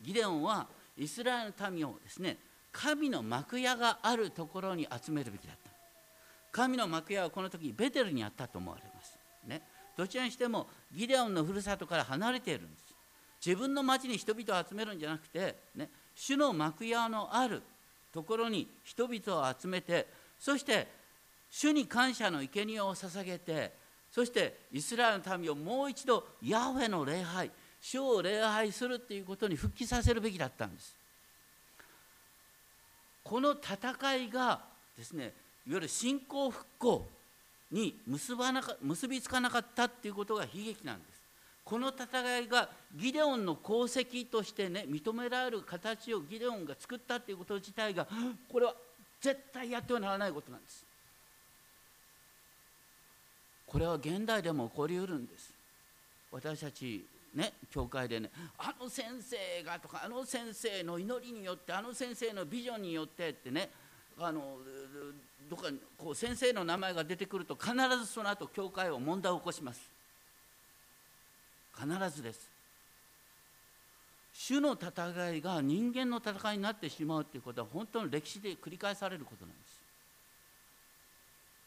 [0.00, 0.66] ギデオンは
[1.00, 2.36] イスラエルの民をですね
[2.70, 5.70] 神の幕屋があるところに集めるべきだった。
[6.52, 9.18] 神の幕屋はこの時ベテルにあったと思われます。
[9.46, 9.62] ね。
[9.96, 12.94] どちらにしてもギデオンのふるさとから離れているんです。
[13.44, 17.62] 自分の町に人々を集めるんじゃなくて、ね、主の幕屋のある
[18.12, 20.06] ところに人々を集めて
[20.38, 20.86] そして
[21.48, 23.72] 主に感謝の生贄を捧げて
[24.10, 30.94] そしてイスラエルの民をもう一度ヤフェの礼拝主を礼拝するっていうことに復帰させるべきだったんです。
[33.24, 34.60] この戦いが
[34.96, 35.32] ですねいわ
[35.76, 37.08] ゆる信仰復興
[37.70, 41.20] に結ばなか結びつかなかったっていうことが悲劇なんです。
[41.64, 48.08] この戦いがギデオンの功績としてね認められる形をギデオンが作ったっていうこと自体が
[48.50, 48.74] これは
[49.20, 50.84] 絶対やってはならないことなんです。
[53.66, 55.52] これは現代でも起こりうるんです。
[56.32, 63.70] 私たちね、教会でねあの先生がとかあの先生の祈りによってあの先生のビジョンによってってね
[64.18, 64.58] あの
[65.48, 69.80] どっかこう先生の名前が出てくると必ずその後教会を問題を起こします。
[71.76, 72.50] 必ずです。
[74.32, 79.80] 主の戦いが人間の戦いになってしまうということは本当に歴史で繰り返されることなんです。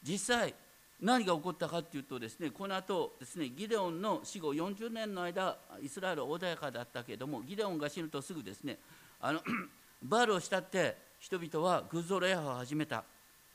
[0.02, 0.54] 実際
[1.00, 8.78] 何が起こったかというとですねこの後ですねギデオンの死後40年の間イスラエルは穏やかだったけれどもギデオンが死ぬとすぐですね
[9.20, 9.40] あの
[10.02, 13.04] バールを慕って人々は偶像礼拝を始めた。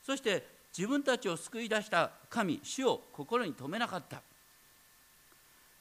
[0.03, 0.43] そして
[0.75, 4.21] 自分たちを救い出した神主を心に留めなかった。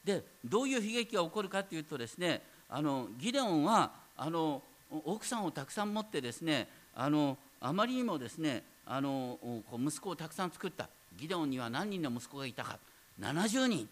[0.05, 9.39] でどういう悲劇が起こるかというとですねあのギデオンはあの奥さんをたくさん持ってですねあのあまりにもですねあの
[9.79, 10.89] 息子をたくさん作った。
[11.19, 12.79] ギデオンには何人の息子がいたか。
[13.21, 13.89] 70人。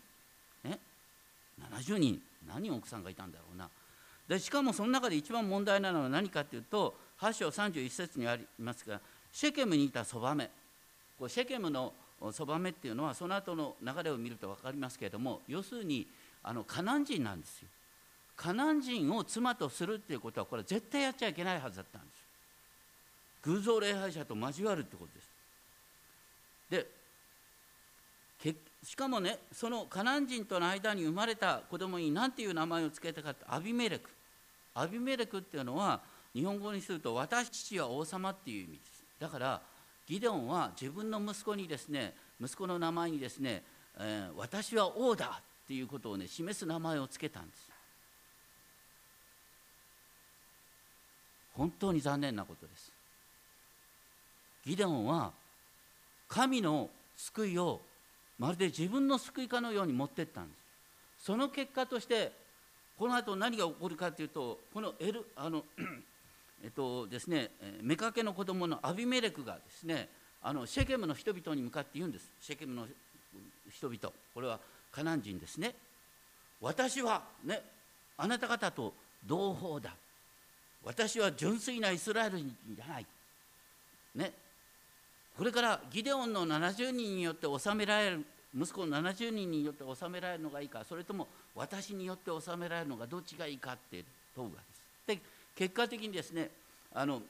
[0.64, 0.78] ね
[1.72, 2.20] 70人。
[2.46, 3.68] 何人奥さんがいたんだろうな。
[4.28, 9.00] でしかもその中で一番問題なのは何かというと8章31節にありますが
[9.32, 10.50] シェケムにいたそばめ。
[11.18, 11.92] こうシェケムの
[12.32, 16.06] そばめっていうのはその後の流れを見ると分かりますけれども要するに
[16.42, 17.68] あのカナン人なんですよ。
[18.36, 22.26] カナン人を妻とするっていうことはこれ絶対やっちゃいけないはずだったんです。
[23.46, 25.30] 偶像礼拝者と交わるってことです
[26.68, 26.86] で
[28.86, 34.08] しかもねそのカナン人との間に生まれた子供に何ていう名前を付けたかってアビメレク。
[34.74, 36.00] アビメレクっていうのは
[36.32, 39.04] 日本語にすると私父は王様っていう意味です。
[39.18, 39.60] だから
[40.06, 43.64] ギデオンは自分の息子にですね息子の名前にですね、
[43.98, 47.68] えー、私は王だっていうことをね示す名前を付けたんです。
[51.54, 52.92] 本当に残念なことです。
[54.64, 55.32] ギデオンは
[56.28, 57.80] 神の救いを
[58.38, 61.24] まるで自分の救いかのように持ってったんです。
[61.24, 62.32] その結果として
[62.98, 65.64] この後何が起こるかというとこのエルあの
[66.62, 67.50] えっとですね
[67.82, 70.08] 妾の子供のアビメレクがですね
[70.42, 72.32] あのシェケムの人々に向かって言うんです。
[72.40, 72.86] シェケムの
[73.70, 73.98] 人々。
[74.34, 74.60] これは
[74.92, 75.74] カナン人ですね。
[76.60, 77.62] 私はね
[78.16, 78.94] あなた方と
[79.26, 79.94] 同胞だ。
[80.84, 83.06] 私は純粋なイスラエル人じゃない。
[84.14, 84.32] ね。
[85.36, 88.24] これからギデオンの70人によって治められる
[88.56, 94.02] 息子の70人によって治められるのがいいかそれとも私によって治められるのがどっちがいいかって
[94.34, 94.54] 問うわ
[95.06, 95.20] けです。
[95.22, 96.50] で結果的にですね
[96.94, 97.20] あの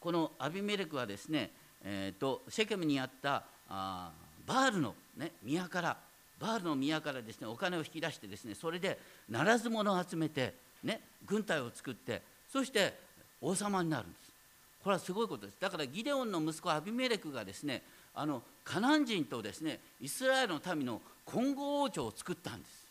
[0.00, 1.50] このアビメレクはですね、
[1.84, 4.10] えーと、シェケムにあったあ
[4.46, 5.96] バールの、ね、宮から
[6.40, 12.22] バールの宮からですねお金を引き出してですねそれでならず者を集めて、ね、軍隊を作って
[12.52, 12.94] そして
[13.40, 14.27] 王様になるんです
[14.82, 15.58] これはすごいことです。
[15.60, 17.82] だからギデオンの息子アビメレクがですね
[18.14, 22.86] あのカナン人とですねイスラエルの民の混合王朝を作ったんです。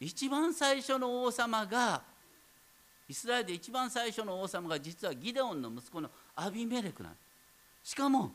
[0.00, 2.02] 一番最初の王様が
[3.08, 7.18] イスラエルで一番最初の王様が実はギデオンの息子のアビメレクなんで
[7.84, 7.90] す。
[7.92, 8.32] しかも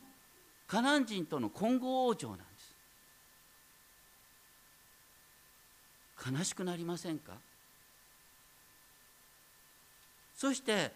[0.68, 2.44] カナン人との混合王朝なんで
[6.26, 6.32] す。
[6.32, 7.34] 悲しくなりませんか？
[10.36, 10.92] そして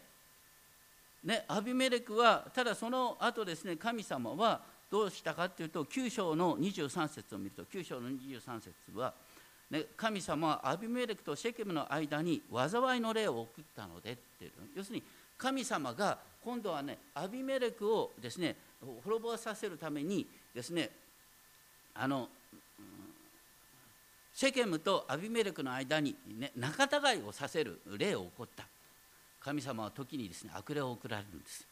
[1.24, 4.62] ね、アビメレクはただその後ですね神様は
[4.92, 9.14] どうしたかというと9章の23節を見ると9章の23節は、
[9.72, 15.04] ね、神様はアビメレクとシェケムの間に災いの霊を送ったのでっていう要するに
[15.38, 18.56] 神様が今度はねアビメレクをですね
[19.04, 20.90] 滅ぼさせるためにですね
[21.96, 22.28] あの
[24.34, 28.66] シェケムとアビメレクの間に、ね、仲違いをさせる霊を起こった。
[29.44, 31.68] 神様は時にですね悪霊を送られるんです。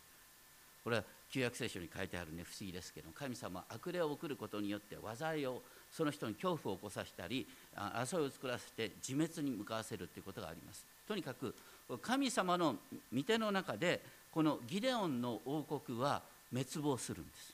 [0.84, 5.62] これは旧約聖書に書いてあるね不思議ですけど神様は悪霊を送ることによって災いを
[5.92, 10.86] その人に恐怖を起こさせたり争いを作らせて自滅に向かわせるということがあります。
[11.08, 11.56] とにかく
[12.02, 12.76] 神様の
[13.14, 14.02] 御手の中で
[14.32, 17.54] このギデオンの王国は滅亡するんです。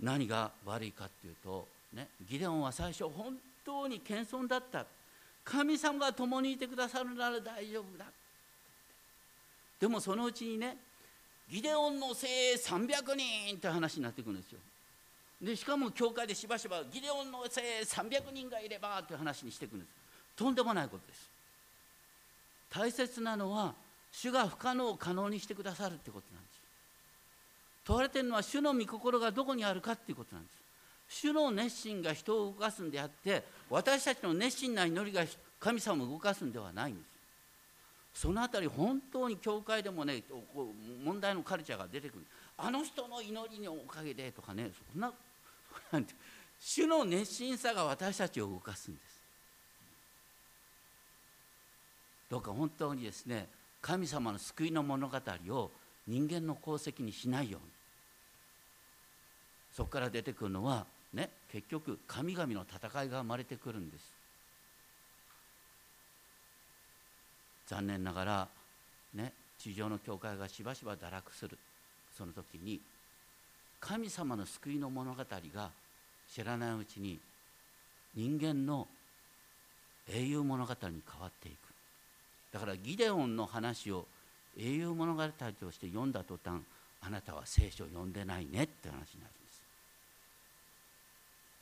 [0.00, 4.86] 何が悪いかっていうと、ね、ギデオンは最初本当に謙遜だった。
[5.44, 8.04] 神様が共にいてくださるなら大丈夫だ。
[9.80, 10.76] でもそのうちにね
[11.50, 14.58] ギデオンの精鋭300人って話になっていくんですよ。
[15.42, 19.88] でしかも教会でしばしばギデオンの精鋭300人がいればって話にしていくんです。
[20.36, 21.28] とんでもないことです。
[22.70, 23.74] 大切なのは
[24.12, 26.60] 主が不可能を可能にしてくださるってことなんです。
[27.84, 30.59] 問われてるのは主の御心がどこにあるかっていうことなんです。
[31.12, 35.24] 主の熱心が人を動かすんであって私たちの熱心な祈りが
[35.58, 37.02] 神様を動かすんではないんで
[38.14, 38.22] す。
[38.22, 40.22] そのあたり本当に教会でもね
[41.04, 42.26] 問題のカルチャーが出てくる。
[42.56, 45.12] あの人の祈りのおかげでとかねそんな
[46.60, 49.20] 主の熱心さが私たちを動かすんです。
[52.30, 53.48] どうか本当にですね
[53.82, 55.70] 神様の救いの物語を
[56.06, 57.68] 人間の功績にしないように。
[59.72, 64.12] そこから出てくるのはね、結局神々の戦いが生まれてくるんです。
[67.66, 68.48] 残念ながら、
[69.14, 71.58] ね、地上の教会がしばしば堕落する。
[72.16, 72.80] その時に
[73.80, 75.70] 神様の救いの物語が
[76.32, 77.18] 知らないうちに
[78.14, 78.86] 人間の
[80.12, 80.78] 英雄物語に
[81.10, 81.56] 変わっていく。
[82.52, 84.06] だからギデオンの話を
[84.58, 86.60] 英雄物語として読んだ途端
[87.00, 89.39] あなたは聖書を読んでないねって話になる。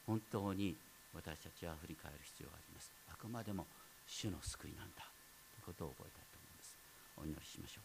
[0.08, 0.74] 本当に
[1.14, 2.90] 私たちは振り返る必要があります。
[3.12, 3.66] あくまでも
[4.06, 6.76] 主の救いなんだということを覚えたいと思います。
[7.20, 7.82] お祈りしましょ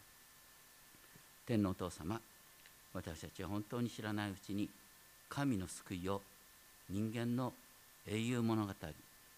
[1.46, 2.18] 天皇お父様
[2.94, 4.70] 私たちは本当に知らないうちに
[5.28, 6.22] 神の救いを
[6.88, 7.52] 人間の
[8.06, 8.72] 英雄物語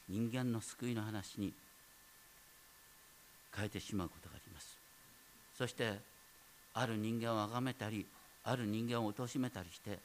[0.09, 1.53] 人間の救いの話に
[3.53, 4.79] 変えてしまうことがあります。
[5.59, 5.99] そして
[6.75, 8.07] ある人間を崇めたり
[8.45, 9.99] ある人間を貶めたりして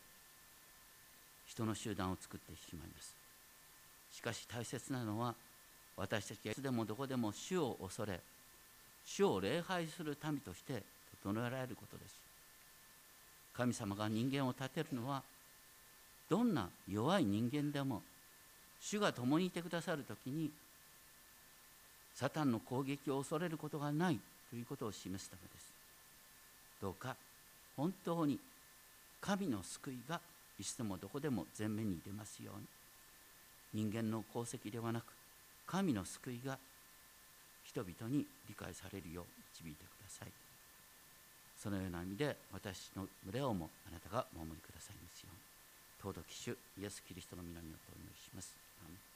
[1.52, 3.14] 人の集団を作ってしまいます。
[4.14, 5.36] しかし大切なのは
[5.97, 8.20] 私たちがいつでもどこでも主を恐れ
[9.06, 10.82] 主を礼拝する民として
[11.22, 12.16] 整えられることです。
[13.54, 15.22] 神様が人間を立てるのは
[16.30, 18.02] どんな弱い人間でも
[18.80, 20.49] 主が共にいてくださる時に
[22.16, 25.74] サタンの攻撃を恐れることがないということを示すためです。
[26.82, 27.16] どうか
[27.76, 28.39] 本当に
[29.20, 30.22] 神の救いが
[30.62, 32.68] いつでもどこでも前面に出ますように。
[33.74, 35.05] 人間の功績ではなく
[35.66, 36.59] 神の救いが
[37.64, 39.26] 人々に理解されるよう
[39.57, 40.32] 導いてください。
[41.57, 45.41] そのような意味で私の群れをもあなたがお守りくださいますように。
[46.14, 49.11] 尊き主イエス・キリストの皆によってお祈りします。